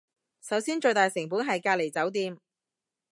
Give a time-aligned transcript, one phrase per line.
[0.41, 2.35] 首先最大成本係隔離酒店